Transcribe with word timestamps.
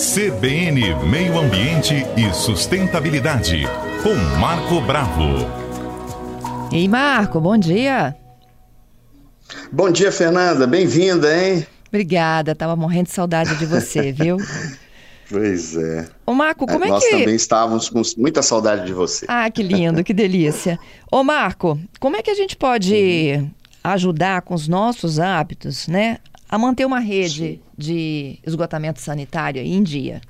CBN 0.00 0.94
Meio 1.10 1.38
Ambiente 1.38 2.06
e 2.16 2.32
Sustentabilidade, 2.32 3.64
com 4.02 4.14
Marco 4.40 4.80
Bravo. 4.80 5.46
Ei, 6.72 6.88
Marco, 6.88 7.38
bom 7.38 7.58
dia. 7.58 8.16
Bom 9.70 9.90
dia, 9.90 10.10
Fernanda. 10.10 10.66
Bem-vinda, 10.66 11.28
hein? 11.36 11.66
Obrigada, 11.88 12.54
tava 12.54 12.74
morrendo 12.74 13.08
de 13.08 13.12
saudade 13.12 13.54
de 13.58 13.66
você, 13.66 14.10
viu? 14.10 14.38
Pois 15.28 15.76
é. 15.76 16.08
Ô, 16.24 16.32
Marco, 16.32 16.66
como 16.66 16.82
é, 16.82 16.88
Nós 16.88 17.04
que. 17.04 17.10
também 17.10 17.34
estávamos 17.34 17.90
com 17.90 18.00
muita 18.16 18.40
saudade 18.40 18.86
de 18.86 18.94
você. 18.94 19.26
Ah, 19.28 19.50
que 19.50 19.62
lindo, 19.62 20.02
que 20.02 20.14
delícia. 20.14 20.78
Ô, 21.12 21.22
Marco, 21.22 21.78
como 22.00 22.16
é 22.16 22.22
que 22.22 22.30
a 22.30 22.34
gente 22.34 22.56
pode 22.56 23.46
ajudar 23.84 24.40
com 24.42 24.54
os 24.54 24.66
nossos 24.66 25.20
hábitos, 25.20 25.88
né, 25.88 26.18
a 26.50 26.58
manter 26.58 26.84
uma 26.84 26.98
rede 26.98 27.62
de 27.78 28.40
esgotamento 28.44 29.00
sanitário 29.00 29.62
em 29.62 29.80
dia? 29.82 30.20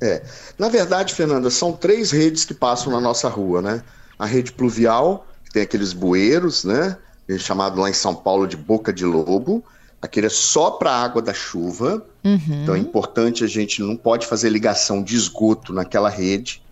É. 0.00 0.22
Na 0.58 0.68
verdade, 0.68 1.14
Fernanda, 1.14 1.48
são 1.48 1.72
três 1.72 2.10
redes 2.10 2.44
que 2.44 2.52
passam 2.52 2.92
na 2.92 3.00
nossa 3.00 3.26
rua, 3.26 3.62
né? 3.62 3.82
A 4.18 4.26
rede 4.26 4.52
pluvial, 4.52 5.26
que 5.44 5.50
tem 5.50 5.62
aqueles 5.62 5.94
bueiros, 5.94 6.62
né? 6.62 6.98
Chamado 7.38 7.80
lá 7.80 7.88
em 7.88 7.94
São 7.94 8.14
Paulo 8.14 8.46
de 8.46 8.56
boca 8.56 8.92
de 8.92 9.04
lobo. 9.04 9.64
Aquele 10.00 10.26
é 10.26 10.30
só 10.30 10.72
para 10.72 10.92
a 10.92 11.02
água 11.02 11.22
da 11.22 11.32
chuva. 11.32 12.04
Uhum. 12.22 12.62
Então 12.62 12.74
é 12.74 12.78
importante 12.78 13.42
a 13.42 13.48
gente 13.48 13.82
não 13.82 13.96
pode 13.96 14.26
fazer 14.26 14.50
ligação 14.50 15.02
de 15.02 15.16
esgoto 15.16 15.72
naquela 15.72 16.10
rede, 16.10 16.62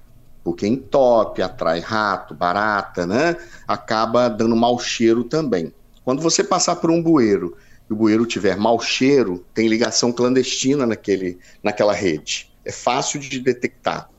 porque 0.45 0.67
entope, 0.67 1.41
atrai 1.41 1.81
rato, 1.81 2.35
barata, 2.35 3.07
né? 3.07 3.37
Acaba 3.67 4.29
dando 4.29 4.55
mau 4.55 4.79
cheiro 4.79 5.25
também. 5.25 5.73
Quando 6.05 6.21
você 6.21 6.45
passar 6.45 6.77
por 6.77 6.91
um 6.91 7.03
bueiro 7.03 7.57
e 7.89 7.93
o 7.93 7.97
bueiro 7.97 8.27
tiver 8.27 8.57
mau 8.57 8.81
cheiro, 8.81 9.45
tem 9.55 9.69
ligação 9.69 10.13
clandestina 10.13 10.87
naquele, 10.87 11.39
naquela 11.63 11.93
rede. 11.93 12.51
É 12.65 12.73
fácil 12.73 13.21
de 13.21 13.39
detectar. 13.39 14.11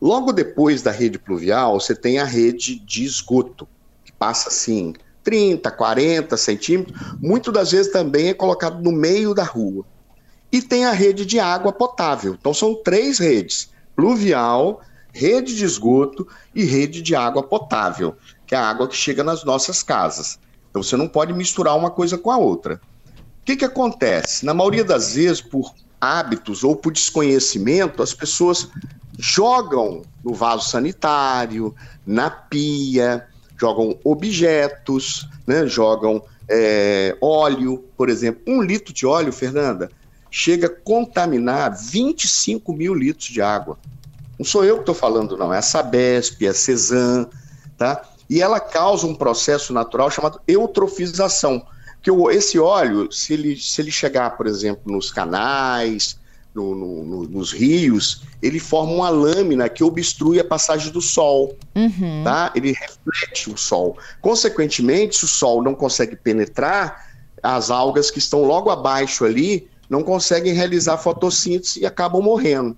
Logo 0.00 0.32
depois 0.32 0.82
da 0.82 0.90
rede 0.90 1.18
pluvial, 1.18 1.80
você 1.80 1.94
tem 1.94 2.18
a 2.18 2.24
rede 2.24 2.78
de 2.78 3.04
esgoto, 3.04 3.66
que 4.04 4.12
passa 4.12 4.48
assim 4.48 4.94
30, 5.22 5.70
40 5.70 6.36
centímetros, 6.36 6.98
muito 7.20 7.52
das 7.52 7.70
vezes 7.70 7.92
também 7.92 8.28
é 8.28 8.34
colocado 8.34 8.82
no 8.82 8.92
meio 8.92 9.34
da 9.34 9.44
rua. 9.44 9.84
E 10.52 10.60
tem 10.60 10.84
a 10.84 10.92
rede 10.92 11.24
de 11.24 11.38
água 11.38 11.72
potável. 11.72 12.34
Então 12.38 12.52
são 12.52 12.74
três 12.74 13.18
redes: 13.18 13.70
pluvial, 13.94 14.80
rede 15.12 15.54
de 15.56 15.64
esgoto 15.64 16.26
e 16.54 16.64
rede 16.64 17.02
de 17.02 17.14
água 17.14 17.42
potável, 17.42 18.16
que 18.46 18.54
é 18.54 18.58
a 18.58 18.68
água 18.68 18.88
que 18.88 18.96
chega 18.96 19.22
nas 19.22 19.44
nossas 19.44 19.82
casas. 19.82 20.38
Então 20.70 20.82
você 20.82 20.96
não 20.96 21.08
pode 21.08 21.32
misturar 21.32 21.76
uma 21.76 21.90
coisa 21.90 22.16
com 22.16 22.30
a 22.30 22.38
outra. 22.38 22.80
O 23.42 23.44
que, 23.44 23.56
que 23.56 23.64
acontece? 23.64 24.44
Na 24.44 24.54
maioria 24.54 24.84
das 24.84 25.14
vezes, 25.14 25.40
por 25.40 25.74
hábitos 26.00 26.62
ou 26.64 26.76
por 26.76 26.92
desconhecimento, 26.92 28.02
as 28.02 28.14
pessoas 28.14 28.68
jogam 29.18 30.02
no 30.24 30.32
vaso 30.32 30.68
sanitário, 30.68 31.74
na 32.06 32.30
pia, 32.30 33.26
jogam 33.58 33.98
objetos, 34.04 35.28
né? 35.46 35.66
jogam 35.66 36.22
é, 36.48 37.16
óleo, 37.20 37.84
por 37.96 38.08
exemplo. 38.08 38.42
Um 38.46 38.62
litro 38.62 38.94
de 38.94 39.06
óleo, 39.06 39.32
Fernanda, 39.32 39.90
chega 40.30 40.68
a 40.68 40.70
contaminar 40.70 41.76
25 41.76 42.72
mil 42.72 42.94
litros 42.94 43.28
de 43.28 43.42
água. 43.42 43.78
Não 44.38 44.44
sou 44.44 44.64
eu 44.64 44.76
que 44.76 44.82
estou 44.82 44.94
falando, 44.94 45.36
não. 45.36 45.52
É 45.52 45.58
a 45.58 45.62
Sabesp, 45.62 46.42
é 46.46 46.48
a 46.48 46.54
Cezan, 46.54 47.28
tá? 47.76 48.02
E 48.30 48.40
ela 48.40 48.60
causa 48.60 49.08
um 49.08 49.14
processo 49.14 49.72
natural 49.72 50.08
chamado 50.08 50.40
eutrofização. 50.46 51.66
Que 52.00 52.10
esse 52.30 52.58
óleo, 52.60 53.10
se 53.12 53.34
ele, 53.34 53.56
se 53.56 53.82
ele 53.82 53.90
chegar, 53.90 54.36
por 54.36 54.46
exemplo, 54.46 54.90
nos 54.90 55.10
canais, 55.10 56.16
no, 56.54 56.74
no, 56.74 57.22
nos 57.24 57.52
rios, 57.52 58.22
ele 58.40 58.60
forma 58.60 58.92
uma 58.92 59.08
lâmina 59.08 59.68
que 59.68 59.82
obstrui 59.82 60.38
a 60.38 60.44
passagem 60.44 60.92
do 60.92 61.00
sol, 61.00 61.56
Uhum. 61.74 62.22
tá? 62.24 62.52
Ele 62.54 62.72
reflete 62.72 63.50
o 63.50 63.56
sol. 63.56 63.98
Consequentemente, 64.20 65.16
se 65.16 65.24
o 65.24 65.28
sol 65.28 65.62
não 65.62 65.74
consegue 65.74 66.14
penetrar, 66.14 67.10
as 67.42 67.70
algas 67.70 68.10
que 68.10 68.18
estão 68.18 68.44
logo 68.44 68.70
abaixo 68.70 69.24
ali 69.24 69.68
não 69.88 70.02
conseguem 70.02 70.52
realizar 70.52 70.98
fotossíntese 70.98 71.80
e 71.80 71.86
acabam 71.86 72.22
morrendo. 72.22 72.76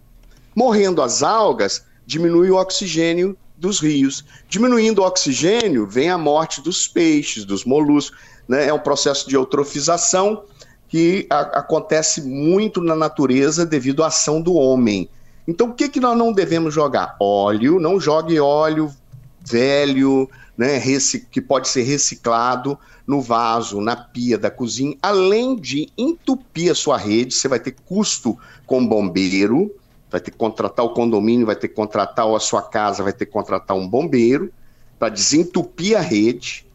Morrendo 0.54 1.03
as 1.03 1.22
algas, 1.22 1.84
diminui 2.06 2.50
o 2.50 2.56
oxigênio 2.56 3.37
dos 3.62 3.78
rios. 3.81 4.25
Diminuindo 4.49 5.00
o 5.00 5.06
oxigênio, 5.06 5.87
vem 5.87 6.11
a 6.11 6.19
morte 6.19 6.61
dos 6.61 6.89
peixes, 6.89 7.45
dos 7.45 7.65
moluscos. 7.65 8.19
Né? 8.49 8.67
É 8.67 8.75
um 8.75 8.78
processo 8.78 9.28
de 9.28 9.37
eutrofização 9.37 10.43
que 10.89 11.27
a- 11.31 11.61
acontece 11.61 12.21
muito 12.22 12.81
na 12.83 12.97
natureza 12.97 13.65
devido 13.65 14.03
à 14.03 14.09
ação 14.09 14.43
do 14.43 14.55
homem. 14.55 15.09
Então, 15.47 15.69
o 15.69 15.75
que, 15.75 15.89
que 15.89 16.01
nós 16.01 16.19
não 16.19 16.33
devemos 16.33 16.75
jogar? 16.75 17.17
Óleo, 17.21 17.78
não 17.78 18.01
jogue 18.01 18.39
óleo 18.41 18.93
velho, 19.45 20.28
né, 20.56 20.81
que 21.31 21.41
pode 21.41 21.69
ser 21.69 21.83
reciclado 21.83 22.78
no 23.06 23.21
vaso, 23.21 23.81
na 23.81 23.97
pia 23.97 24.39
da 24.39 24.51
cozinha, 24.51 24.97
além 25.03 25.56
de 25.56 25.89
entupir 25.99 26.71
a 26.71 26.75
sua 26.75 26.97
rede, 26.97 27.34
você 27.34 27.49
vai 27.49 27.59
ter 27.59 27.75
custo 27.84 28.39
com 28.67 28.87
bombeiro, 28.87 29.75
vai 30.12 30.21
ter 30.21 30.31
que 30.31 30.37
contratar 30.37 30.84
o 30.84 30.91
condomínio, 30.91 31.47
vai 31.47 31.56
ter 31.56 31.69
que 31.69 31.75
contratar 31.75 32.28
a 32.28 32.39
sua 32.39 32.62
casa, 32.62 33.03
vai 33.03 33.15
ter 33.15 33.25
que 33.25 33.33
contratar 33.33 33.75
um 33.77 33.89
bombeiro 33.89 34.53
para 34.99 35.09
desentupir 35.09 35.97
a 35.97 36.00
rede, 36.00 36.67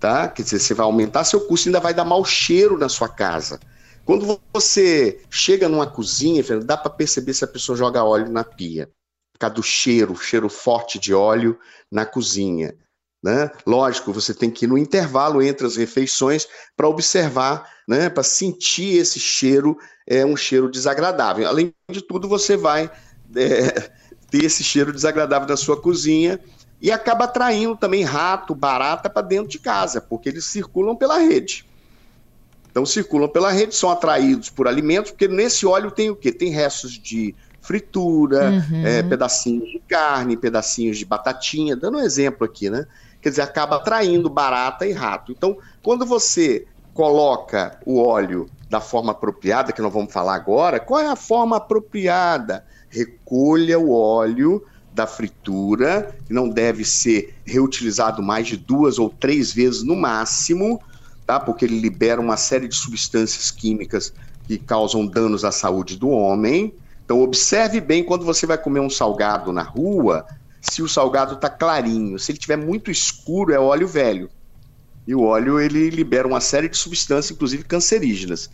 tá? 0.00 0.26
Quer 0.26 0.42
dizer, 0.42 0.58
você 0.58 0.72
vai 0.72 0.86
aumentar 0.86 1.22
seu 1.24 1.42
custo 1.42 1.66
e 1.66 1.68
ainda 1.68 1.80
vai 1.80 1.92
dar 1.92 2.06
mau 2.06 2.24
cheiro 2.24 2.78
na 2.78 2.88
sua 2.88 3.08
casa. 3.08 3.60
Quando 4.06 4.40
você 4.54 5.20
chega 5.28 5.68
numa 5.68 5.86
cozinha, 5.86 6.42
dá 6.64 6.78
para 6.78 6.90
perceber 6.90 7.34
se 7.34 7.44
a 7.44 7.48
pessoa 7.48 7.76
joga 7.76 8.02
óleo 8.02 8.30
na 8.30 8.42
pia. 8.42 8.88
Por 9.34 9.38
causa 9.38 9.54
do 9.54 9.62
cheiro, 9.62 10.16
cheiro 10.16 10.48
forte 10.48 10.98
de 10.98 11.12
óleo 11.12 11.58
na 11.92 12.06
cozinha. 12.06 12.74
Né? 13.22 13.50
Lógico, 13.66 14.12
você 14.12 14.32
tem 14.32 14.48
que 14.50 14.64
ir 14.64 14.68
no 14.68 14.78
intervalo 14.78 15.42
entre 15.42 15.66
as 15.66 15.76
refeições 15.76 16.46
para 16.76 16.88
observar, 16.88 17.68
né? 17.86 18.08
para 18.08 18.22
sentir 18.22 18.96
esse 18.96 19.18
cheiro, 19.18 19.76
é 20.06 20.24
um 20.24 20.36
cheiro 20.36 20.70
desagradável. 20.70 21.46
Além 21.48 21.74
de 21.90 22.00
tudo, 22.00 22.28
você 22.28 22.56
vai 22.56 22.90
é, 23.34 23.90
ter 24.30 24.44
esse 24.44 24.62
cheiro 24.62 24.92
desagradável 24.92 25.48
na 25.48 25.56
sua 25.56 25.80
cozinha 25.80 26.38
e 26.80 26.92
acaba 26.92 27.24
atraindo 27.24 27.76
também 27.76 28.04
rato, 28.04 28.54
barata 28.54 29.10
para 29.10 29.26
dentro 29.26 29.48
de 29.48 29.58
casa, 29.58 30.00
porque 30.00 30.28
eles 30.28 30.44
circulam 30.44 30.94
pela 30.94 31.18
rede. 31.18 31.64
Então 32.70 32.86
circulam 32.86 33.28
pela 33.28 33.50
rede, 33.50 33.74
são 33.74 33.90
atraídos 33.90 34.50
por 34.50 34.68
alimentos, 34.68 35.10
porque 35.10 35.26
nesse 35.26 35.66
óleo 35.66 35.90
tem 35.90 36.10
o 36.10 36.16
quê? 36.16 36.30
Tem 36.30 36.50
restos 36.50 36.92
de 36.92 37.34
fritura, 37.60 38.50
Uhum. 38.70 38.86
é, 38.86 39.02
pedacinhos 39.02 39.68
de 39.68 39.80
carne, 39.80 40.36
pedacinhos 40.36 40.96
de 40.96 41.04
batatinha, 41.04 41.74
dando 41.76 41.98
um 41.98 42.00
exemplo 42.00 42.44
aqui, 42.46 42.70
né? 42.70 42.86
Quer 43.20 43.30
dizer, 43.30 43.42
acaba 43.42 43.76
atraindo 43.76 44.30
barata 44.30 44.86
e 44.86 44.92
rato. 44.92 45.32
Então, 45.32 45.56
quando 45.82 46.06
você 46.06 46.66
coloca 46.94 47.78
o 47.86 48.00
óleo 48.00 48.48
da 48.68 48.80
forma 48.80 49.12
apropriada, 49.12 49.72
que 49.72 49.82
nós 49.82 49.92
vamos 49.92 50.12
falar 50.12 50.34
agora, 50.34 50.78
qual 50.78 51.00
é 51.00 51.08
a 51.08 51.16
forma 51.16 51.56
apropriada? 51.56 52.64
Recolha 52.88 53.78
o 53.78 53.90
óleo 53.92 54.62
da 54.92 55.06
fritura, 55.06 56.14
que 56.26 56.32
não 56.32 56.48
deve 56.48 56.84
ser 56.84 57.34
reutilizado 57.44 58.22
mais 58.22 58.46
de 58.46 58.56
duas 58.56 58.98
ou 58.98 59.08
três 59.08 59.52
vezes 59.52 59.82
no 59.82 59.94
máximo, 59.94 60.80
tá? 61.26 61.38
Porque 61.38 61.64
ele 61.64 61.78
libera 61.78 62.20
uma 62.20 62.36
série 62.36 62.66
de 62.66 62.74
substâncias 62.74 63.50
químicas 63.50 64.12
que 64.44 64.58
causam 64.58 65.06
danos 65.06 65.44
à 65.44 65.52
saúde 65.52 65.96
do 65.96 66.08
homem. 66.08 66.74
Então 67.04 67.22
observe 67.22 67.80
bem 67.80 68.02
quando 68.02 68.24
você 68.24 68.46
vai 68.46 68.58
comer 68.58 68.80
um 68.80 68.90
salgado 68.90 69.52
na 69.52 69.62
rua, 69.62 70.26
se 70.70 70.82
o 70.82 70.88
salgado 70.88 71.34
está 71.34 71.48
clarinho. 71.48 72.18
Se 72.18 72.32
ele 72.32 72.38
tiver 72.38 72.56
muito 72.56 72.90
escuro, 72.90 73.52
é 73.52 73.58
óleo 73.58 73.86
velho. 73.86 74.30
E 75.06 75.14
o 75.14 75.22
óleo 75.22 75.58
ele 75.58 75.90
libera 75.90 76.28
uma 76.28 76.40
série 76.40 76.68
de 76.68 76.76
substâncias, 76.76 77.30
inclusive 77.30 77.64
cancerígenas, 77.64 78.50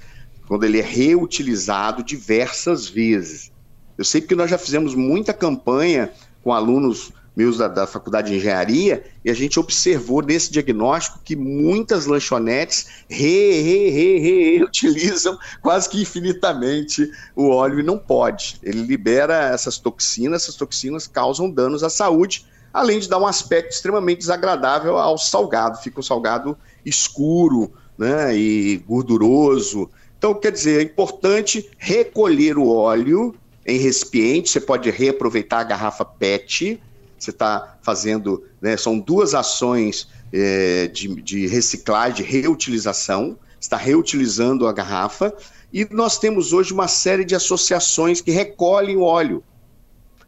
quando 0.47 0.64
ele 0.64 0.78
é 0.78 0.82
reutilizado 0.82 2.02
diversas 2.02 2.88
vezes. 2.88 3.50
Eu 3.99 4.05
sei 4.05 4.20
porque 4.20 4.34
nós 4.34 4.50
já 4.50 4.58
fizemos 4.58 4.94
muita 4.94 5.32
campanha 5.32 6.12
com 6.43 6.52
alunos 6.52 7.12
meus 7.36 7.58
da, 7.58 7.66
da 7.66 7.86
faculdade 7.86 8.31
de 8.31 8.36
engenharia 8.36 9.04
e 9.25 9.31
a 9.31 9.34
gente 9.34 9.58
observou 9.58 10.22
nesse 10.22 10.52
diagnóstico 10.52 11.20
que 11.25 11.34
muitas 11.34 12.06
lanchonetes 12.06 12.86
re, 13.08 13.62
re, 13.62 13.90
re, 13.90 14.19
re, 14.19 14.58
reutilizam 14.58 15.38
quase 15.60 15.88
que 15.88 16.00
infinitamente 16.00 17.10
o 17.34 17.48
óleo 17.48 17.81
e 17.81 17.82
não 17.82 17.98
pode. 17.98 18.58
Ele 18.62 18.82
libera 18.82 19.48
essas 19.48 19.78
toxinas, 19.78 20.42
essas 20.42 20.54
toxinas 20.54 21.06
causam 21.06 21.50
danos 21.50 21.82
à 21.82 21.90
saúde, 21.90 22.46
além 22.72 22.98
de 23.00 23.08
dar 23.08 23.19
um 23.19 23.26
aspecto 23.26 23.72
extremamente 23.72 24.19
desagradável 24.19 24.96
ao 24.96 25.19
salgado. 25.19 25.78
Fica 25.78 26.00
um 26.00 26.02
salgado 26.02 26.56
escuro 26.84 27.72
né, 27.98 28.36
e 28.36 28.76
gorduroso. 28.86 29.90
Então, 30.19 30.34
quer 30.34 30.52
dizer, 30.52 30.81
é 30.81 30.82
importante 30.82 31.69
recolher 31.78 32.56
o 32.56 32.69
óleo 32.69 33.34
em 33.66 33.78
recipiente, 33.78 34.50
você 34.50 34.60
pode 34.60 34.90
reaproveitar 34.90 35.60
a 35.60 35.64
garrafa 35.64 36.04
PET, 36.04 36.81
você 37.25 37.31
está 37.31 37.79
fazendo, 37.82 38.44
né, 38.61 38.76
são 38.76 38.99
duas 38.99 39.35
ações 39.35 40.09
é, 40.32 40.88
de, 40.88 41.09
de 41.23 41.47
reciclagem, 41.47 42.25
reutilização, 42.25 43.38
está 43.61 43.76
reutilizando 43.76 44.67
a 44.67 44.73
garrafa 44.73 45.32
E 45.73 45.87
nós 45.91 46.19
temos 46.19 46.53
hoje 46.53 46.73
uma 46.73 46.87
série 46.87 47.25
de 47.25 47.35
associações 47.35 48.21
que 48.21 48.31
recolhem 48.31 48.97
o 48.97 49.03
óleo. 49.03 49.43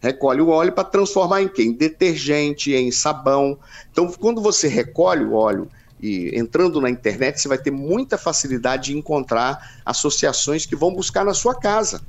Recolhe 0.00 0.40
o 0.40 0.48
óleo 0.48 0.72
para 0.72 0.84
transformar 0.84 1.42
em 1.42 1.48
quê? 1.48 1.62
Em 1.62 1.72
detergente, 1.72 2.72
em 2.72 2.90
sabão. 2.90 3.58
Então, 3.90 4.10
quando 4.12 4.40
você 4.40 4.68
recolhe 4.68 5.24
o 5.24 5.34
óleo 5.34 5.70
e 6.00 6.30
entrando 6.38 6.80
na 6.80 6.90
internet, 6.90 7.40
você 7.40 7.48
vai 7.48 7.58
ter 7.58 7.70
muita 7.70 8.18
facilidade 8.18 8.92
de 8.92 8.98
encontrar 8.98 9.80
associações 9.84 10.66
que 10.66 10.76
vão 10.76 10.94
buscar 10.94 11.24
na 11.24 11.34
sua 11.34 11.54
casa. 11.54 12.02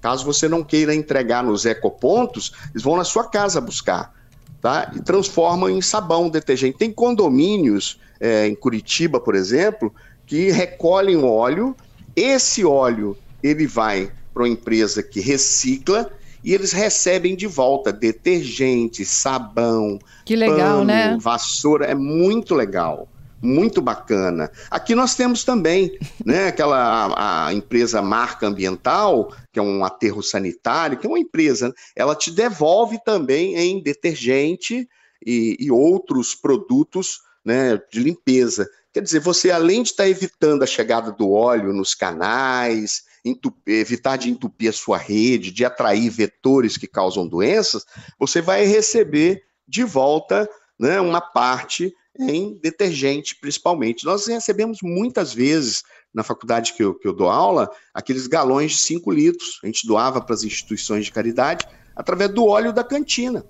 Caso 0.00 0.24
você 0.24 0.48
não 0.48 0.64
queira 0.64 0.94
entregar 0.94 1.42
nos 1.42 1.64
ecopontos, 1.66 2.52
eles 2.70 2.82
vão 2.82 2.96
na 2.96 3.04
sua 3.04 3.24
casa 3.24 3.60
buscar. 3.60 4.14
Tá? 4.60 4.90
E 4.94 5.00
transformam 5.00 5.70
em 5.70 5.80
sabão, 5.80 6.28
detergente. 6.28 6.78
Tem 6.78 6.92
condomínios 6.92 7.98
é, 8.20 8.46
em 8.46 8.54
Curitiba, 8.54 9.18
por 9.18 9.34
exemplo, 9.34 9.94
que 10.26 10.50
recolhem 10.50 11.24
óleo. 11.24 11.74
Esse 12.14 12.64
óleo 12.64 13.16
ele 13.42 13.66
vai 13.66 14.12
para 14.32 14.42
uma 14.42 14.48
empresa 14.48 15.02
que 15.02 15.20
recicla 15.20 16.10
e 16.42 16.54
eles 16.54 16.72
recebem 16.72 17.36
de 17.36 17.46
volta 17.46 17.92
detergente, 17.92 19.04
sabão, 19.04 19.98
que 20.24 20.34
legal, 20.34 20.78
pano, 20.78 20.84
né? 20.84 21.18
vassoura, 21.20 21.86
é 21.86 21.94
muito 21.94 22.54
legal. 22.54 23.08
Muito 23.42 23.80
bacana. 23.80 24.50
Aqui 24.70 24.94
nós 24.94 25.14
temos 25.14 25.44
também, 25.44 25.98
né, 26.24 26.48
aquela 26.48 27.06
a, 27.06 27.46
a 27.46 27.54
empresa 27.54 28.02
Marca 28.02 28.46
Ambiental, 28.46 29.34
que 29.52 29.58
é 29.58 29.62
um 29.62 29.84
aterro 29.84 30.22
sanitário, 30.22 30.98
que 30.98 31.06
é 31.06 31.10
uma 31.10 31.18
empresa, 31.18 31.72
ela 31.96 32.14
te 32.14 32.30
devolve 32.30 33.02
também 33.02 33.56
em 33.56 33.82
detergente 33.82 34.88
e, 35.24 35.56
e 35.58 35.70
outros 35.70 36.34
produtos 36.34 37.20
né, 37.44 37.80
de 37.90 38.00
limpeza. 38.00 38.68
Quer 38.92 39.02
dizer, 39.02 39.20
você 39.20 39.50
além 39.50 39.82
de 39.82 39.90
estar 39.90 40.08
evitando 40.08 40.62
a 40.62 40.66
chegada 40.66 41.12
do 41.12 41.30
óleo 41.30 41.72
nos 41.72 41.94
canais, 41.94 43.04
entupir, 43.24 43.74
evitar 43.76 44.16
de 44.16 44.30
entupir 44.30 44.68
a 44.68 44.72
sua 44.72 44.98
rede, 44.98 45.52
de 45.52 45.64
atrair 45.64 46.10
vetores 46.10 46.76
que 46.76 46.86
causam 46.86 47.26
doenças, 47.26 47.84
você 48.18 48.42
vai 48.42 48.64
receber 48.64 49.42
de 49.66 49.84
volta 49.84 50.48
né, 50.78 51.00
uma 51.00 51.20
parte 51.20 51.94
em 52.18 52.58
detergente, 52.60 53.36
principalmente. 53.40 54.04
Nós 54.04 54.26
recebemos 54.26 54.78
muitas 54.82 55.32
vezes, 55.32 55.82
na 56.12 56.22
faculdade 56.22 56.74
que 56.74 56.82
eu, 56.82 56.94
que 56.94 57.06
eu 57.06 57.12
dou 57.12 57.28
aula, 57.28 57.70
aqueles 57.94 58.26
galões 58.26 58.72
de 58.72 58.78
5 58.78 59.10
litros. 59.10 59.60
A 59.62 59.66
gente 59.66 59.86
doava 59.86 60.20
para 60.20 60.34
as 60.34 60.42
instituições 60.42 61.04
de 61.04 61.12
caridade 61.12 61.66
através 61.94 62.30
do 62.30 62.46
óleo 62.46 62.72
da 62.72 62.82
cantina. 62.84 63.44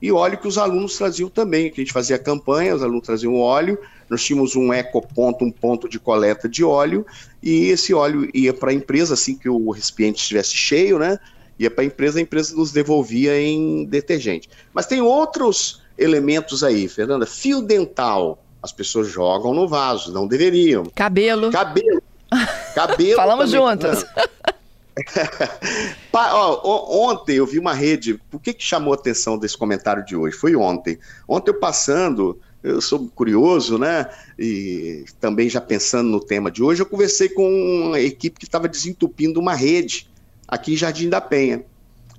E 0.00 0.10
óleo 0.10 0.36
que 0.36 0.48
os 0.48 0.58
alunos 0.58 0.96
traziam 0.96 1.28
também, 1.28 1.70
que 1.70 1.80
a 1.80 1.84
gente 1.84 1.92
fazia 1.92 2.18
campanha, 2.18 2.74
os 2.74 2.82
alunos 2.82 3.06
traziam 3.06 3.36
óleo, 3.36 3.78
nós 4.10 4.24
tínhamos 4.24 4.56
um 4.56 4.72
ecoponto, 4.72 5.44
um 5.44 5.50
ponto 5.50 5.88
de 5.88 6.00
coleta 6.00 6.48
de 6.48 6.64
óleo, 6.64 7.06
e 7.40 7.66
esse 7.66 7.94
óleo 7.94 8.28
ia 8.34 8.52
para 8.52 8.72
a 8.72 8.74
empresa, 8.74 9.14
assim 9.14 9.38
que 9.38 9.48
o 9.48 9.70
recipiente 9.70 10.20
estivesse 10.20 10.56
cheio, 10.56 10.98
né? 10.98 11.20
Ia 11.56 11.70
para 11.70 11.84
a 11.84 11.86
empresa, 11.86 12.18
a 12.18 12.22
empresa 12.22 12.56
nos 12.56 12.72
devolvia 12.72 13.40
em 13.40 13.84
detergente. 13.84 14.50
Mas 14.74 14.86
tem 14.86 15.00
outros 15.00 15.81
elementos 15.96 16.62
aí, 16.64 16.88
Fernanda. 16.88 17.26
Fio 17.26 17.62
dental, 17.62 18.42
as 18.62 18.72
pessoas 18.72 19.08
jogam 19.08 19.52
no 19.54 19.68
vaso, 19.68 20.12
não 20.12 20.26
deveriam. 20.26 20.84
Cabelo. 20.94 21.50
Cabelo. 21.50 22.02
Cabelo. 22.74 23.16
Falamos 23.16 23.50
também, 23.50 23.70
juntas. 23.70 24.06
ontem 26.64 27.36
eu 27.36 27.46
vi 27.46 27.58
uma 27.58 27.74
rede. 27.74 28.20
Por 28.30 28.40
que, 28.40 28.52
que 28.52 28.62
chamou 28.62 28.92
a 28.92 28.96
atenção 28.96 29.38
desse 29.38 29.56
comentário 29.56 30.04
de 30.04 30.14
hoje? 30.16 30.36
Foi 30.36 30.54
ontem. 30.54 30.98
Ontem 31.28 31.50
eu 31.50 31.58
passando 31.58 32.38
eu 32.62 32.80
sou 32.80 33.10
curioso, 33.14 33.76
né? 33.76 34.08
E 34.38 35.04
também 35.20 35.48
já 35.48 35.60
pensando 35.60 36.08
no 36.08 36.20
tema 36.20 36.50
de 36.50 36.62
hoje, 36.62 36.80
eu 36.80 36.86
conversei 36.86 37.28
com 37.28 37.44
uma 37.88 38.00
equipe 38.00 38.38
que 38.38 38.44
estava 38.44 38.68
desentupindo 38.68 39.40
uma 39.40 39.54
rede 39.54 40.08
aqui 40.46 40.74
em 40.74 40.76
Jardim 40.76 41.08
da 41.08 41.20
Penha. 41.20 41.64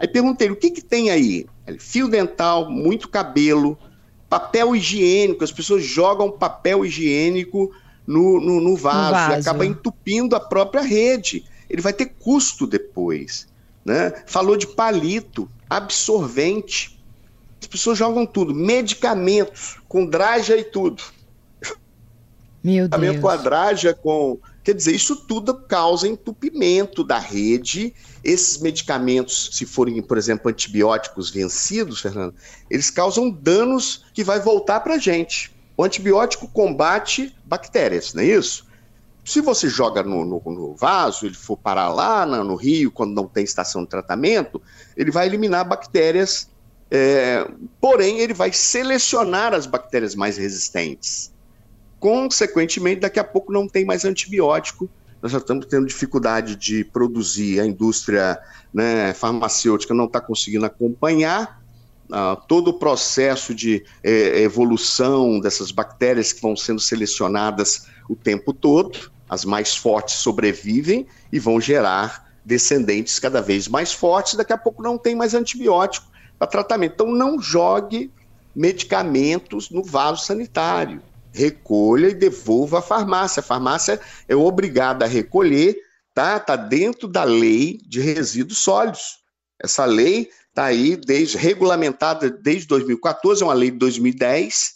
Aí 0.04 0.08
perguntei 0.10 0.50
o 0.50 0.56
que, 0.58 0.70
que 0.70 0.82
tem 0.82 1.10
aí? 1.10 1.46
Fio 1.80 2.10
dental, 2.10 2.70
muito 2.70 3.08
cabelo, 3.08 3.80
papel 4.28 4.76
higiênico, 4.76 5.46
as 5.46 5.52
pessoas 5.52 5.82
jogam 5.82 6.30
papel 6.30 6.86
higiênico 6.86 7.74
no, 8.06 8.38
no, 8.42 8.60
no, 8.60 8.76
vaso, 8.76 8.98
no 8.98 9.12
vaso, 9.12 9.32
e 9.32 9.36
acaba 9.36 9.66
entupindo 9.66 10.36
a 10.36 10.42
própria 10.42 10.82
rede. 10.82 11.46
Ele 11.70 11.82
vai 11.82 11.94
ter 11.94 12.08
custo 12.20 12.68
depois. 12.68 13.48
Né? 13.86 14.12
Falou 14.26 14.58
de 14.58 14.68
palito, 14.68 15.50
absorvente. 15.70 17.02
As 17.62 17.68
pessoas 17.68 17.98
jogam 17.98 18.26
tudo, 18.26 18.54
medicamentos, 18.54 19.78
com 19.88 20.06
draja 20.06 20.58
e 20.58 20.66
tudo. 20.66 21.02
Meu 22.62 22.90
Deus. 22.90 23.20
Com 23.22 23.30
a 23.30 23.38
draja, 23.38 23.94
com. 23.94 24.38
Quer 24.64 24.74
dizer, 24.74 24.96
isso 24.96 25.16
tudo 25.16 25.54
causa 25.54 26.08
entupimento 26.08 27.04
da 27.04 27.20
rede. 27.20 27.94
Esses 28.24 28.58
medicamentos, 28.60 29.50
se 29.52 29.66
forem, 29.66 30.02
por 30.02 30.18
exemplo, 30.18 30.50
antibióticos 30.50 31.30
vencidos, 31.30 32.02
Fernando, 32.02 32.34
eles 32.70 32.90
causam 32.90 33.30
danos 33.30 34.06
que 34.14 34.24
vai 34.24 34.40
voltar 34.40 34.80
para 34.80 34.96
a 34.96 34.98
gente. 34.98 35.52
O 35.76 35.84
antibiótico 35.84 36.48
combate 36.48 37.36
bactérias, 37.44 38.14
não 38.14 38.22
é 38.22 38.28
isso? 38.28 38.66
Se 39.26 39.42
você 39.42 39.68
joga 39.70 40.04
no, 40.04 40.24
no, 40.26 40.42
no 40.46 40.76
vaso, 40.76 41.26
ele 41.26 41.36
for 41.36 41.58
parar 41.58 41.90
lá 41.90 42.26
no, 42.26 42.44
no 42.44 42.56
rio, 42.56 42.92
quando 42.92 43.14
não 43.14 43.28
tem 43.28 43.44
estação 43.44 43.84
de 43.84 43.90
tratamento, 43.90 44.62
ele 44.96 45.12
vai 45.12 45.26
eliminar 45.26 45.68
bactérias 45.68 46.50
é, 46.96 47.50
porém, 47.82 48.20
ele 48.20 48.36
vai 48.36 48.54
selecionar 48.54 49.52
as 49.52 49.66
bactérias 49.66 50.14
mais 50.14 50.38
resistentes. 50.38 51.33
Consequentemente, 52.04 53.00
daqui 53.00 53.18
a 53.18 53.24
pouco 53.24 53.50
não 53.54 53.66
tem 53.66 53.86
mais 53.86 54.04
antibiótico. 54.04 54.90
Nós 55.22 55.32
já 55.32 55.38
estamos 55.38 55.66
tendo 55.68 55.88
dificuldade 55.88 56.58
de 56.58 56.84
produzir, 56.84 57.62
a 57.62 57.66
indústria 57.66 58.38
né, 58.74 59.14
farmacêutica 59.14 59.94
não 59.94 60.04
está 60.04 60.20
conseguindo 60.20 60.66
acompanhar 60.66 61.64
uh, 62.10 62.36
todo 62.46 62.72
o 62.72 62.74
processo 62.74 63.56
de 63.56 63.86
eh, 64.04 64.42
evolução 64.42 65.40
dessas 65.40 65.72
bactérias 65.72 66.34
que 66.34 66.42
vão 66.42 66.58
sendo 66.58 66.82
selecionadas 66.82 67.88
o 68.10 68.18
tempo 68.18 68.52
todo. 68.52 69.10
As 69.30 69.46
mais 69.46 69.74
fortes 69.74 70.16
sobrevivem 70.16 71.08
e 71.32 71.40
vão 71.40 71.62
gerar 71.62 72.34
descendentes 72.44 73.18
cada 73.18 73.42
vez 73.42 73.70
mais 73.70 73.94
fortes. 73.94 74.36
Daqui 74.36 74.52
a 74.52 74.58
pouco 74.58 74.84
não 74.84 74.98
tem 74.98 75.16
mais 75.16 75.34
antibiótico 75.34 76.06
para 76.38 76.48
tratamento. 76.48 76.96
Então, 76.96 77.16
não 77.16 77.40
jogue 77.40 78.12
medicamentos 78.54 79.70
no 79.70 79.82
vaso 79.82 80.26
sanitário. 80.26 81.02
Recolha 81.34 82.10
e 82.10 82.14
devolva 82.14 82.80
à 82.80 82.82
farmácia. 82.82 83.40
A 83.40 83.44
farmácia 83.44 84.00
é 84.28 84.36
obrigada 84.36 85.06
a 85.06 85.08
recolher, 85.08 85.76
tá? 86.14 86.38
Está 86.38 86.56
dentro 86.56 87.08
da 87.08 87.24
lei 87.24 87.80
de 87.88 88.00
resíduos 88.00 88.60
sólidos. 88.60 89.18
Essa 89.62 89.86
lei 89.86 90.30
está 90.50 90.66
aí 90.66 90.96
desde 90.96 91.38
regulamentada 91.38 92.30
desde 92.30 92.68
2014, 92.68 93.42
é 93.42 93.46
uma 93.46 93.54
lei 93.54 93.72
de 93.72 93.78
2010. 93.78 94.74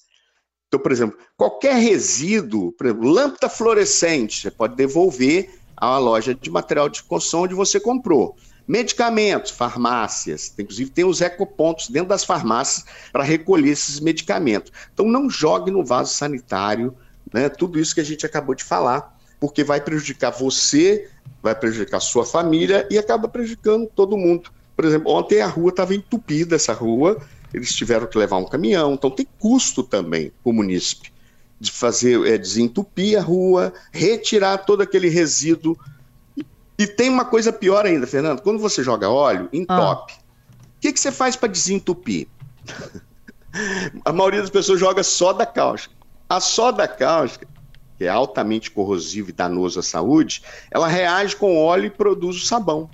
Então, 0.67 0.79
por 0.79 0.91
exemplo, 0.91 1.17
qualquer 1.37 1.75
resíduo, 1.75 2.71
por 2.73 2.87
exemplo, 2.87 3.09
lâmpada 3.09 3.47
fluorescente, 3.47 4.41
você 4.41 4.51
pode 4.51 4.75
devolver 4.75 5.49
a 5.77 5.97
loja 5.97 6.33
de 6.33 6.49
material 6.49 6.89
de 6.89 7.03
construção 7.03 7.43
onde 7.43 7.53
você 7.53 7.79
comprou. 7.79 8.35
Medicamentos, 8.67 9.51
farmácias, 9.51 10.53
inclusive 10.59 10.89
tem 10.89 11.05
os 11.05 11.21
ecopontos 11.21 11.89
dentro 11.89 12.09
das 12.09 12.25
farmácias 12.25 12.85
para 13.13 13.23
recolher 13.23 13.69
esses 13.69 13.99
medicamentos. 13.99 14.73
Então 14.93 15.07
não 15.07 15.29
jogue 15.29 15.71
no 15.71 15.85
vaso 15.85 16.13
sanitário, 16.13 16.93
né, 17.33 17.47
tudo 17.47 17.79
isso 17.79 17.95
que 17.95 18.01
a 18.01 18.05
gente 18.05 18.25
acabou 18.25 18.53
de 18.53 18.63
falar, 18.63 19.17
porque 19.39 19.63
vai 19.63 19.79
prejudicar 19.79 20.31
você, 20.31 21.09
vai 21.41 21.55
prejudicar 21.55 22.01
sua 22.01 22.25
família 22.25 22.85
e 22.89 22.97
acaba 22.97 23.27
prejudicando 23.27 23.87
todo 23.87 24.17
mundo. 24.17 24.51
Por 24.75 24.83
exemplo, 24.83 25.11
ontem 25.11 25.41
a 25.41 25.47
rua 25.47 25.69
estava 25.69 25.95
entupida, 25.95 26.55
essa 26.55 26.73
rua, 26.73 27.21
eles 27.53 27.73
tiveram 27.73 28.05
que 28.05 28.17
levar 28.17 28.37
um 28.37 28.45
caminhão, 28.45 28.93
então 28.93 29.09
tem 29.09 29.27
custo 29.39 29.81
também 29.81 30.31
para 30.43 30.49
o 30.49 30.53
munícipe 30.53 31.11
de 31.59 31.71
fazer, 31.71 32.23
é, 32.27 32.37
desentupir 32.37 33.17
a 33.17 33.21
rua, 33.21 33.73
retirar 33.91 34.59
todo 34.59 34.81
aquele 34.81 35.09
resíduo 35.09 35.77
e 36.77 36.85
tem 36.85 37.09
uma 37.09 37.25
coisa 37.25 37.51
pior 37.51 37.85
ainda, 37.85 38.05
Fernando. 38.05 38.41
Quando 38.41 38.59
você 38.59 38.83
joga 38.83 39.09
óleo, 39.09 39.49
entope. 39.51 40.13
Ah. 40.17 40.21
O 40.77 40.79
que, 40.79 40.93
que 40.93 40.99
você 40.99 41.11
faz 41.11 41.35
para 41.35 41.49
desentupir? 41.49 42.27
a 44.05 44.13
maioria 44.13 44.41
das 44.41 44.49
pessoas 44.49 44.79
joga 44.79 45.01
soda 45.01 45.45
cáustica. 45.45 45.95
A 46.29 46.39
soda 46.39 46.87
cáustica, 46.87 47.47
que 47.97 48.05
é 48.05 48.09
altamente 48.09 48.69
corrosiva 48.69 49.29
e 49.29 49.33
danoso 49.33 49.79
à 49.79 49.83
saúde, 49.83 50.43
ela 50.69 50.87
reage 50.87 51.35
com 51.35 51.57
óleo 51.57 51.85
e 51.85 51.89
produz 51.89 52.37
o 52.37 52.45
sabão. 52.45 52.89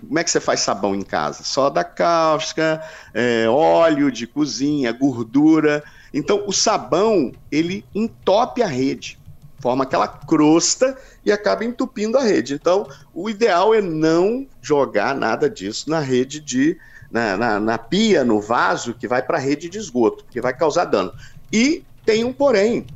Como 0.00 0.18
é 0.18 0.24
que 0.24 0.30
você 0.30 0.40
faz 0.40 0.60
sabão 0.60 0.94
em 0.94 1.02
casa? 1.02 1.42
Soda 1.42 1.82
cáustica, 1.82 2.82
é, 3.12 3.48
óleo 3.48 4.10
de 4.10 4.26
cozinha, 4.26 4.92
gordura. 4.92 5.82
Então, 6.14 6.44
o 6.46 6.52
sabão, 6.52 7.32
ele 7.50 7.84
entope 7.94 8.62
a 8.62 8.66
rede 8.66 9.19
forma 9.60 9.84
aquela 9.84 10.08
crosta 10.08 10.96
e 11.24 11.30
acaba 11.30 11.64
entupindo 11.64 12.18
a 12.18 12.22
rede. 12.22 12.54
Então, 12.54 12.88
o 13.14 13.28
ideal 13.28 13.74
é 13.74 13.80
não 13.80 14.46
jogar 14.60 15.14
nada 15.14 15.48
disso 15.48 15.88
na 15.88 16.00
rede 16.00 16.40
de. 16.40 16.76
na, 17.10 17.36
na, 17.36 17.60
na 17.60 17.78
pia, 17.78 18.24
no 18.24 18.40
vaso, 18.40 18.94
que 18.94 19.06
vai 19.06 19.22
para 19.22 19.38
a 19.38 19.40
rede 19.40 19.68
de 19.68 19.78
esgoto, 19.78 20.24
porque 20.24 20.40
vai 20.40 20.56
causar 20.56 20.86
dano. 20.86 21.12
E 21.52 21.84
tem 22.04 22.24
um 22.24 22.32
porém. 22.32 22.86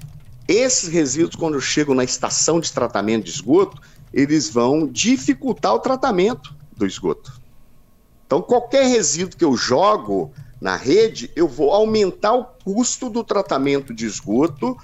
Esses 0.46 0.88
resíduos, 0.88 1.36
quando 1.36 1.58
chegam 1.60 1.94
na 1.94 2.04
estação 2.04 2.60
de 2.60 2.70
tratamento 2.70 3.24
de 3.24 3.30
esgoto, 3.30 3.80
eles 4.12 4.50
vão 4.50 4.86
dificultar 4.86 5.74
o 5.74 5.78
tratamento 5.78 6.54
do 6.76 6.86
esgoto. 6.86 7.40
Então, 8.26 8.42
qualquer 8.42 8.86
resíduo 8.86 9.36
que 9.36 9.44
eu 9.44 9.56
jogo 9.56 10.32
na 10.60 10.76
rede, 10.76 11.30
eu 11.36 11.46
vou 11.46 11.72
aumentar 11.72 12.34
o 12.34 12.44
custo 12.44 13.10
do 13.10 13.22
tratamento 13.22 13.92
de 13.92 14.06
esgoto 14.06 14.76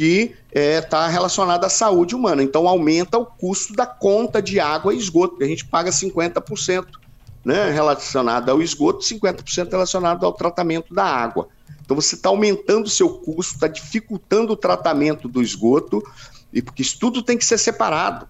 que 0.00 0.34
está 0.50 1.08
é, 1.08 1.10
relacionado 1.10 1.62
à 1.62 1.68
saúde 1.68 2.14
humana. 2.14 2.42
Então, 2.42 2.66
aumenta 2.66 3.18
o 3.18 3.26
custo 3.26 3.74
da 3.74 3.84
conta 3.84 4.40
de 4.40 4.58
água 4.58 4.94
e 4.94 4.96
esgoto, 4.96 5.36
que 5.36 5.44
a 5.44 5.46
gente 5.46 5.66
paga 5.66 5.90
50% 5.90 6.86
né, 7.44 7.70
relacionado 7.70 8.48
ao 8.48 8.62
esgoto, 8.62 9.04
50% 9.04 9.70
relacionado 9.70 10.24
ao 10.24 10.32
tratamento 10.32 10.94
da 10.94 11.04
água. 11.04 11.50
Então, 11.84 11.94
você 11.94 12.14
está 12.14 12.30
aumentando 12.30 12.86
o 12.86 12.88
seu 12.88 13.10
custo, 13.10 13.56
está 13.56 13.68
dificultando 13.68 14.54
o 14.54 14.56
tratamento 14.56 15.28
do 15.28 15.42
esgoto, 15.42 16.02
e 16.50 16.62
porque 16.62 16.80
isso 16.80 16.98
tudo 16.98 17.22
tem 17.22 17.36
que 17.36 17.44
ser 17.44 17.58
separado. 17.58 18.26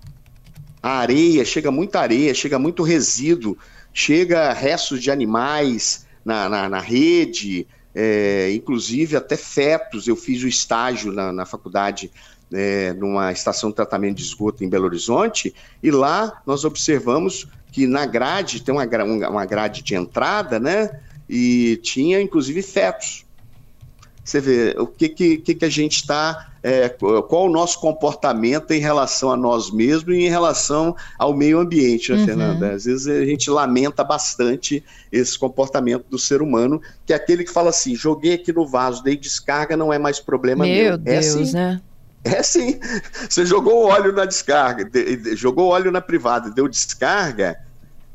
A 0.83 0.99
areia, 0.99 1.45
chega 1.45 1.71
muita 1.71 2.01
areia, 2.01 2.35
chega 2.35 2.59
muito 2.59 2.83
resíduo, 2.83 3.57
chega 3.95 4.53
restos 4.53 5.01
de 5.01 5.09
animais 5.09 6.05
na, 6.25 6.49
na, 6.49 6.69
na 6.69 6.81
rede, 6.81 7.65
é, 7.95 8.53
inclusive 8.53 9.17
até 9.17 9.37
fetos. 9.37 10.07
Eu 10.07 10.17
fiz 10.17 10.43
o 10.43 10.49
estágio 10.49 11.13
na, 11.13 11.33
na 11.33 11.47
faculdade, 11.47 12.11
é, 12.53 12.93
numa 12.95 13.33
estação 13.33 13.71
de 13.71 13.77
tratamento 13.77 14.17
de 14.17 14.23
esgoto 14.23 14.65
em 14.65 14.69
Belo 14.69 14.87
Horizonte, 14.87 15.55
e 15.83 15.91
lá 15.91 16.43
nós 16.47 16.65
observamos 16.65 17.47
que 17.73 17.87
na 17.87 18.05
grade, 18.07 18.63
tem 18.63 18.75
uma, 18.75 18.85
uma 19.29 19.47
grade 19.47 19.83
de 19.83 19.95
entrada, 19.95 20.59
né? 20.59 21.01
E 21.29 21.79
tinha 21.83 22.21
inclusive 22.21 22.61
fetos. 22.63 23.25
Você 24.25 24.41
vê 24.41 24.77
o 24.79 24.87
que, 24.87 25.09
que, 25.09 25.39
que 25.39 25.65
a 25.65 25.69
gente 25.69 25.97
está. 25.97 26.49
É, 26.63 26.91
qual 26.91 27.47
o 27.47 27.51
nosso 27.51 27.81
comportamento 27.81 28.71
em 28.73 28.79
relação 28.79 29.33
a 29.33 29.37
nós 29.37 29.71
mesmos 29.71 30.15
e 30.15 30.27
em 30.27 30.29
relação 30.29 30.95
ao 31.19 31.35
meio 31.35 31.59
ambiente, 31.59 32.13
né, 32.13 32.19
uhum. 32.19 32.27
Fernanda? 32.27 32.73
Às 32.73 32.85
vezes 32.85 33.07
a 33.07 33.25
gente 33.25 33.51
lamenta 33.51 34.05
bastante 34.05 34.85
esse 35.11 35.39
comportamento 35.39 36.05
do 36.11 36.19
ser 36.19 36.43
humano, 36.43 36.81
que 37.07 37.15
é 37.15 37.17
aquele 37.17 37.45
que 37.45 37.51
fala 37.51 37.71
assim: 37.71 37.97
joguei 37.97 38.35
aqui 38.35 38.53
no 38.53 38.67
vaso, 38.67 39.03
dei 39.03 39.17
descarga, 39.17 39.77
não 39.77 39.93
é 39.93 39.99
mais 39.99 40.21
problema 40.21 40.65
meu. 40.65 40.75
Meu 40.75 40.95
é 40.95 40.99
Deus, 40.99 41.27
assim, 41.27 41.53
né? 41.53 41.81
É 42.23 42.43
sim. 42.43 42.79
Você 43.29 43.47
jogou 43.47 43.87
óleo 43.87 44.13
na 44.13 44.27
descarga, 44.27 44.85
de, 44.85 45.35
jogou 45.35 45.69
óleo 45.69 45.91
na 45.91 46.03
privada, 46.03 46.51
deu 46.51 46.69
descarga, 46.69 47.59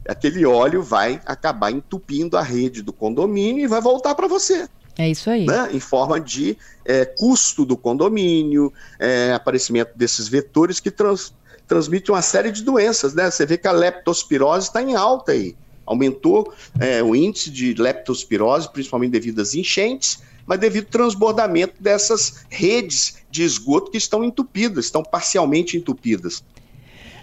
aquele 0.08 0.46
óleo 0.46 0.84
vai 0.84 1.20
acabar 1.26 1.72
entupindo 1.72 2.38
a 2.38 2.44
rede 2.44 2.84
do 2.84 2.94
condomínio 2.94 3.64
e 3.64 3.68
vai 3.68 3.82
voltar 3.82 4.14
para 4.14 4.28
você. 4.28 4.68
É 4.98 5.10
isso 5.10 5.30
aí. 5.30 5.46
Né? 5.46 5.70
Em 5.74 5.80
forma 5.80 6.20
de 6.20 6.58
é, 6.86 7.06
custo 7.06 7.66
do 7.66 7.76
condomínio, 7.76 8.72
é, 9.00 9.34
aparecimento 9.34 9.92
desses 9.96 10.28
vetores 10.28 10.80
que 10.80 10.90
trans, 10.90 11.34
transmitem 11.68 12.14
uma 12.14 12.22
série 12.22 12.52
de 12.52 12.64
doenças. 12.64 13.14
Né? 13.14 13.30
Você 13.30 13.46
vê 13.46 13.58
que 13.58 13.68
a 13.68 13.72
leptospirose 13.72 14.68
está 14.68 14.82
em 14.82 14.96
alta 14.96 15.34
aí. 15.34 15.56
Aumentou 15.86 16.54
é, 16.80 17.04
o 17.04 17.16
índice 17.16 17.52
de 17.52 17.74
leptospirose, 17.74 18.72
principalmente 18.72 19.12
devido 19.12 19.42
às 19.42 19.54
enchentes, 19.54 20.20
mas 20.46 20.60
devido 20.60 20.86
ao 20.86 20.92
transbordamento 20.92 21.76
dessas 21.80 22.46
redes 22.50 23.18
de 23.30 23.44
esgoto 23.44 23.92
que 23.92 23.98
estão 23.98 24.24
entupidas, 24.24 24.86
estão 24.86 25.04
parcialmente 25.04 25.78
entupidas. 25.78 26.44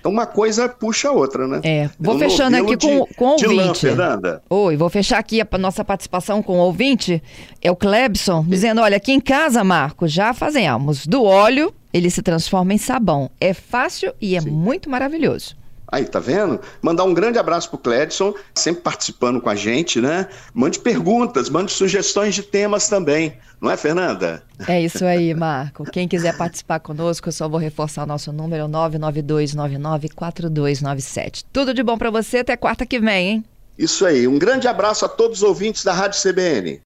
Então 0.02 0.10
uma 0.10 0.26
coisa 0.26 0.68
puxa 0.68 1.10
a 1.10 1.12
outra, 1.12 1.46
né? 1.46 1.60
É. 1.62 1.88
Vou 1.96 2.18
fechando 2.18 2.56
aqui 2.56 2.74
de, 2.74 2.88
com, 2.88 3.06
com 3.14 3.24
o 3.26 3.30
ouvinte. 3.30 3.54
Lã, 3.54 3.72
Fernanda. 3.72 4.42
Oi, 4.50 4.76
vou 4.76 4.90
fechar 4.90 5.18
aqui 5.18 5.40
a 5.40 5.58
nossa 5.58 5.84
participação 5.84 6.42
com 6.42 6.58
o 6.58 6.62
ouvinte. 6.64 7.22
É 7.60 7.70
o 7.70 7.76
Klebson, 7.76 8.44
dizendo: 8.44 8.80
olha, 8.80 8.96
aqui 8.96 9.12
em 9.12 9.20
casa, 9.20 9.62
Marco, 9.62 10.08
já 10.08 10.34
fazemos. 10.34 11.06
Do 11.06 11.22
óleo, 11.22 11.72
ele 11.94 12.10
se 12.10 12.20
transforma 12.20 12.74
em 12.74 12.78
sabão. 12.78 13.30
É 13.40 13.54
fácil 13.54 14.12
e 14.20 14.34
é 14.34 14.40
Sim. 14.40 14.50
muito 14.50 14.90
maravilhoso. 14.90 15.54
Aí, 15.92 16.04
tá 16.06 16.18
vendo? 16.18 16.58
Mandar 16.80 17.04
um 17.04 17.12
grande 17.12 17.38
abraço 17.38 17.68
pro 17.68 17.76
Cledson, 17.76 18.32
sempre 18.54 18.80
participando 18.80 19.42
com 19.42 19.50
a 19.50 19.54
gente, 19.54 20.00
né? 20.00 20.26
Mande 20.54 20.78
perguntas, 20.78 21.50
mande 21.50 21.70
sugestões 21.70 22.34
de 22.34 22.42
temas 22.42 22.88
também. 22.88 23.36
Não 23.60 23.70
é, 23.70 23.76
Fernanda? 23.76 24.42
É 24.66 24.80
isso 24.80 25.04
aí, 25.04 25.34
Marco. 25.34 25.84
Quem 25.84 26.08
quiser 26.08 26.34
participar 26.34 26.80
conosco, 26.80 27.28
eu 27.28 27.32
só 27.32 27.46
vou 27.46 27.60
reforçar 27.60 28.04
o 28.04 28.06
nosso 28.06 28.32
número 28.32 28.64
992994297. 28.68 31.44
Tudo 31.52 31.74
de 31.74 31.82
bom 31.82 31.98
para 31.98 32.10
você, 32.10 32.38
até 32.38 32.56
quarta 32.56 32.86
que 32.86 32.98
vem, 32.98 33.28
hein? 33.28 33.44
Isso 33.76 34.06
aí. 34.06 34.26
Um 34.26 34.38
grande 34.38 34.66
abraço 34.66 35.04
a 35.04 35.10
todos 35.10 35.42
os 35.42 35.44
ouvintes 35.44 35.84
da 35.84 35.92
Rádio 35.92 36.22
CBN. 36.22 36.80